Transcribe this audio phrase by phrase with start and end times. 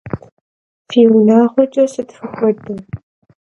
[0.89, 2.73] Fi vunağueç'e sıt fıxuede?